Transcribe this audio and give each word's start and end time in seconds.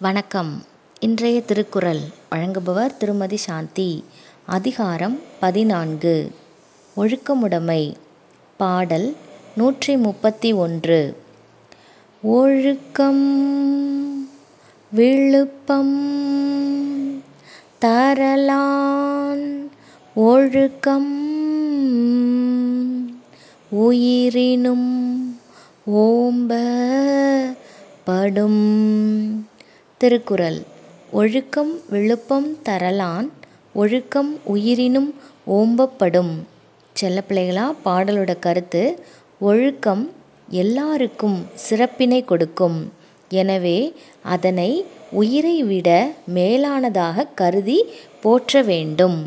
வணக்கம். 0.00 0.62
இன்றைய 1.00 1.40
திருக்குறள் 1.40 2.00
வழங்குபவர் 2.30 2.96
திருமதி 2.96 3.36
சாந்தி. 3.36 4.04
அதிகாரம் 4.46 5.20
பதினான்கு. 5.40 6.34
ஒழுக்கமுடைமை. 6.96 7.94
பாடல் 8.56 9.16
நூற்றி 9.56 9.96
முப்பத்தி 9.96 10.52
ஒன்று. 10.52 11.16
ஒழுக்கம் 12.22 13.24
விழுப்பம் 14.92 16.14
தரலான் 17.80 19.68
ஒழுக்கம் 20.14 21.26
உயிரினும் 23.68 24.96
ஓம்ப 25.90 26.52
படும் 28.04 28.76
திருக்குறள். 30.02 30.58
ஒழுக்கம் 31.10 31.80
விழுப்பம் 31.90 32.48
தரலான் 32.64 33.28
ஒழுக்கம் 33.74 34.40
உயிரினும் 34.44 35.14
ஓம்பப்படும். 35.50 36.30
செல்லப்பிள்ளைகளா 36.96 37.64
பாடலோட 37.84 38.38
கருத்து 38.38 38.82
ஒழுக்கம் 39.40 40.04
எல்லாருக்கும் 40.48 41.38
சிறப்பினை 41.54 42.24
கொடுக்கும். 42.24 42.92
எனவே 43.30 43.78
அதனை 44.22 44.70
உயிரை 45.10 45.62
விட 45.62 45.88
மேலானதாக 46.34 47.26
கருதி 47.34 47.78
போற்ற 48.20 48.62
வேண்டும். 48.62 49.18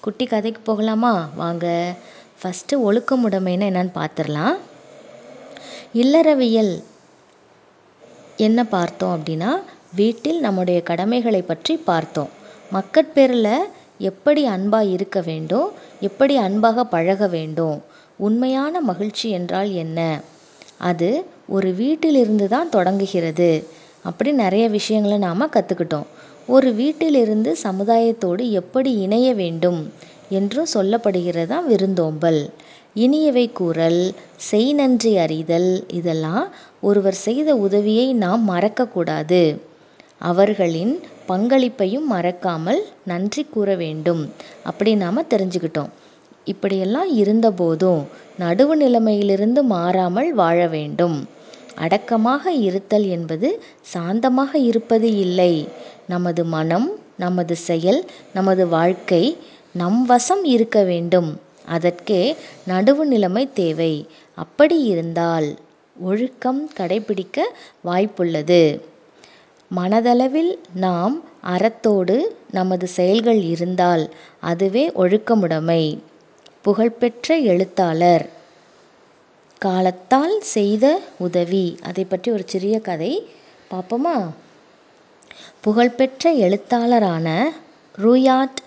குட்டி 0.00 0.26
கதைக்கு 0.26 0.62
போகலாமா? 0.62 1.14
வாங்க. 1.36 1.94
ஃபஸ்ட்டு 2.40 2.74
ஒழுக்கமுடைமைன்னு 2.86 3.68
என்னன்னு 3.70 3.92
பார்த்துடலாம் 4.00 4.56
இல்லறவியல் 5.94 6.74
என்ன 8.36 8.64
பார்த்தோம் 8.64 9.14
அப்படின்னா 9.16 9.50
வீட்டில் 9.96 10.38
நம்முடைய 10.40 10.78
கடமைகளை 10.82 11.42
பற்றி 11.42 11.74
பார்த்தோம். 11.88 12.30
மக்கட்பேரில் 12.72 13.52
எப்படி 14.10 14.42
அன்பாக 14.44 14.92
இருக்க 14.96 15.18
வேண்டும் 15.20 15.68
எப்படி 16.00 16.34
அன்பாக 16.36 16.84
பழக 16.84 17.26
வேண்டும் 17.26 17.76
உண்மையான 18.18 18.80
மகிழ்ச்சி 18.80 19.28
என்றால் 19.30 19.70
என்ன? 19.74 19.98
அது 20.80 21.10
ஒரு 21.48 21.68
வீட்டிலிருந்து 21.74 22.46
தான் 22.48 22.68
தொடங்குகிறது. 22.68 23.50
அப்படி 24.02 24.30
நிறைய 24.42 24.64
விஷயங்களை 24.68 25.18
நாம் 25.18 25.54
கற்றுக்கிட்டோம் 25.56 26.08
ஒரு 26.48 26.68
வீட்டிலிருந்து 26.72 27.50
சமுதாயத்தோடு 27.62 28.42
எப்படி 28.60 28.90
இணைய 28.96 29.28
வேண்டும் 29.34 29.80
என்றும் 30.30 30.72
சொல்லப்படுகிறது 30.74 31.46
தான் 31.46 31.66
விருந்தோம்பல். 31.66 32.40
இனியவை 32.96 33.46
கூறல் 33.52 34.02
செய் 34.48 34.70
நன்றி 34.72 35.12
அறிதல் 35.18 35.70
இதெல்லாம் 35.92 36.44
ஒருவர் 36.80 37.18
செய்த 37.26 37.48
உதவியை 37.66 38.06
நாம் 38.24 38.44
மறக்கக்கூடாது. 38.50 39.42
அவர்களின் 40.18 41.00
பங்களிப்பையும் 41.28 42.06
மறக்காமல் 42.06 42.86
நன்றி 43.04 43.44
கூற 43.44 43.74
வேண்டும். 43.74 44.32
அப்படி 44.62 44.94
நாம் 44.94 45.22
தெரிஞ்சுக்கிட்டோம். 45.22 45.88
இப்படியெல்லாம் 46.44 47.16
இருந்தபோதும் 47.16 48.02
நடுவு 48.38 48.74
நிலைமையிலிருந்து 48.74 49.62
மாறாமல் 49.62 50.34
வாழ 50.34 50.66
வேண்டும். 50.66 51.28
அடக்கமாக 51.74 52.52
இருத்தல் 52.52 53.08
என்பது 53.08 53.62
சாந்தமாக 53.82 54.58
இருப்பது 54.58 55.16
இல்லை. 55.16 55.68
நமது 56.08 56.44
மனம் 56.44 56.98
நமது 57.16 57.56
செயல் 57.56 58.04
நமது 58.34 58.68
வாழ்க்கை 58.68 59.36
நம் 59.72 60.06
வசம் 60.06 60.44
இருக்க 60.44 60.82
வேண்டும். 60.82 61.40
அதற்கே 61.66 62.36
நடுவு 62.68 63.04
நிலைமை 63.04 63.48
தேவை. 63.52 64.06
அப்படி 64.34 64.82
இருந்தால் 64.82 65.56
ஒழுக்கம் 66.00 66.70
கடைபிடிக்க 66.76 67.40
வாய்ப்புள்ளது. 67.84 68.80
மனதளவில் 69.74 70.58
நாம் 70.74 71.24
அறத்தோடு 71.44 72.36
நமது 72.50 72.86
செயல்கள் 72.86 73.40
இருந்தால் 73.42 74.14
அதுவே 74.40 74.90
ஒழுக்கமுடைமை. 74.90 75.98
புகழ்பெற்ற 76.62 77.36
எழுத்தாளர். 77.36 78.28
காலத்தால் 79.58 80.40
செய்த 80.40 81.00
உதவி. 81.18 81.78
அதை 81.82 82.04
பற்றி 82.04 82.32
ஒரு 82.32 82.42
சிறிய 82.46 82.78
கதை 82.80 83.28
பார்ப்போமா? 83.70 84.30
புகழ்பெற்ற 85.60 86.32
எழுத்தாளரான 86.32 87.52
ரூயாட் 87.98 88.60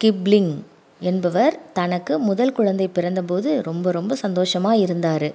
கிப்ளிங் 0.00 0.54
என்பவர் 1.00 1.58
தனக்கு 1.72 2.18
முதல் 2.18 2.52
குழந்தை 2.52 2.88
பிறந்தபோது 2.94 3.62
ரொம்ப 3.62 3.90
ரொம்ப 3.90 4.14
சந்தோஷமாக 4.14 4.76
இருந்தார். 4.76 5.32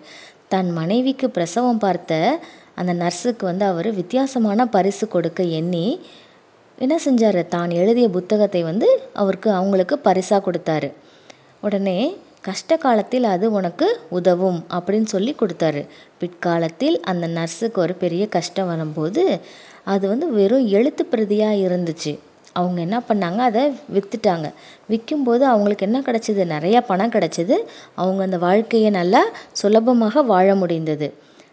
தன் 0.48 0.72
மனைவிக்கு 0.72 1.30
பிரசவம் 1.30 1.78
பார்த்த 1.78 2.40
அந்த 2.76 2.94
நர்ஸுக்கு 2.94 3.44
வந்து 3.44 3.66
அவர் 3.66 3.90
வித்தியாசமான 3.94 4.68
பரிசு 4.76 5.08
கொடுக்க 5.08 5.44
எண்ணி 5.60 5.86
என்ன 6.78 6.96
செஞ்சார்? 7.06 7.42
தான் 7.48 7.70
எழுதிய 7.70 8.08
புத்தகத்தை 8.10 8.64
வந்து 8.64 8.88
அவருக்கு 9.14 9.50
அவங்களுக்கு 9.52 9.98
பரிசாக 10.00 10.46
கொடுத்தாரு. 10.48 10.90
உடனே 11.62 11.98
கஷ்ட 12.42 12.78
காலத்தில் 12.78 13.24
அது 13.24 13.46
உனக்கு 13.52 13.88
உதவும் 14.10 14.60
அப்படின்னு 14.76 15.08
சொல்லி 15.14 15.36
கொடுத்தாரு. 15.40 15.82
பிற்காலத்தில் 16.18 16.98
அந்த 17.12 17.28
நர்ஸுக்கு 17.28 17.80
ஒரு 17.86 17.94
பெரிய 17.94 18.24
கஷ்டம் 18.28 18.68
வரும்போது 18.68 19.24
அது 19.94 20.06
வந்து 20.08 20.28
வெறும் 20.32 20.68
எழுத்து 20.68 21.04
பிரதியாக 21.12 21.62
இருந்துச்சு. 21.66 22.14
அவங்க 22.54 22.80
என்ன 22.82 22.98
பண்ணாங்க? 23.10 23.40
அதை 23.50 23.64
விற்றுட்டாங்க 23.94 24.48
விற்கும்போது 24.92 25.44
அவங்களுக்கு 25.52 25.86
என்ன 25.86 26.00
கிடச்சிது? 26.00 26.44
நிறையா 26.56 26.80
பணம் 26.92 27.12
கிடச்சிது. 27.12 27.56
அவங்க 27.96 28.22
அந்த 28.24 28.38
வாழ்க்கையை 28.38 28.90
நல்லா 28.90 29.22
சுலபமாக 29.52 30.24
வாழ 30.32 30.56
முடிந்தது. 30.56 31.10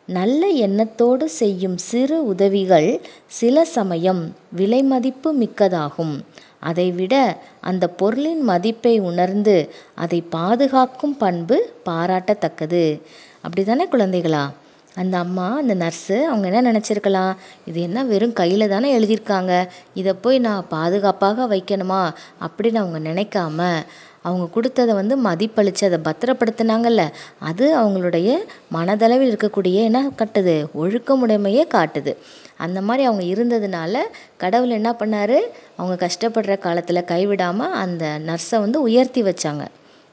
நல்ல 0.06 0.46
எண்ணத்தோடு 0.46 1.28
செய்யும் 1.28 1.78
சிறு 1.78 2.26
உதவிகள் 2.26 3.00
சில 3.26 3.64
சமயம் 3.64 4.34
விலை 4.52 4.82
மதிப்பு 4.82 5.34
மிக்கதாகும். 5.34 6.20
அதைவிட 6.60 7.42
அந்த 7.60 7.88
பொருளின் 7.88 8.40
மதிப்பை 8.40 8.98
உணர்ந்து 8.98 9.74
அதை 9.94 10.20
பாதுகாக்கும் 10.20 11.16
பண்பு 11.16 11.72
பாராட்டத்தக்கது. 11.86 13.00
அப்படி 13.40 13.64
தானே 13.64 13.86
குழந்தைகளா? 13.86 14.50
அந்த 14.94 15.18
அம்மா 15.18 15.56
அந்த 15.56 15.74
நர்ஸு 15.74 16.22
அவங்க 16.22 16.50
என்ன 16.50 16.72
நினச்சிருக்கலாம்? 16.72 17.36
இது 17.66 17.80
என்ன 17.80 18.04
வெறும் 18.04 18.32
கையில் 18.32 18.68
தானே 18.68 18.98
எழுதியிருக்காங்க? 18.98 19.68
இதை 19.94 20.12
போய் 20.12 20.38
நான் 20.38 20.68
பாதுகாப்பாக 20.68 21.46
வைக்கணுமா? 21.46 22.14
அப்படின்னு 22.40 22.74
அவங்க 22.74 23.10
நினைக்காம 23.10 23.74
அவங்க 24.22 24.46
கொடுத்ததை 24.46 24.94
வந்து 24.94 25.16
மதிப்பளித்து 25.16 25.92
அதை 25.92 25.98
பத்திரப்படுத்தினாங்கல்ல 26.04 27.10
அது 27.38 27.78
அவங்களுடைய 27.78 28.36
மனதளவில் 28.74 29.32
இருக்கக்கூடிய 29.32 29.74
என்ன 29.74 30.10
கட்டுது? 30.18 30.66
ஒழுக்கமுடைமையே 30.80 31.64
காட்டுது. 31.74 32.16
அந்த 32.56 32.80
மாதிரி 32.80 33.04
அவங்க 33.04 33.24
இருந்ததுனால 33.24 33.98
கடவுள் 34.36 34.70
என்ன 34.70 34.90
பண்ணார்? 34.90 35.40
அவங்க 35.76 36.08
கஷ்டப்படுற 36.08 36.58
காலத்தில் 36.58 37.04
கைவிடாமல் 37.06 37.70
அந்த 37.70 38.18
நர்ஸை 38.26 38.58
வந்து 38.58 38.82
உயர்த்தி 38.82 39.22
வச்சாங்க. 39.22 39.66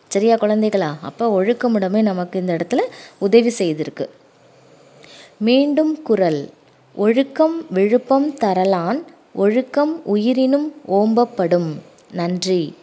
சரியா 0.07 0.35
குழந்தைகளா? 0.35 0.93
அப்போ 1.01 1.41
ஒழுக்கமுடைமை 1.41 2.01
நமக்கு 2.01 2.39
இந்த 2.39 2.55
இடத்துல 2.55 2.79
உதவி 3.17 3.53
செய்திருக்கு. 3.57 4.07
மீண்டும் 5.37 6.01
குரல். 6.01 6.49
ஒழுக்கம் 6.95 7.65
விழுப்பம் 7.69 8.29
தரலான் 8.29 9.03
ஒழுக்கம் 9.33 10.01
உயிரினும் 10.05 10.73
ஓம்பப்படும். 10.91 11.79
நன்றி. 12.11 12.75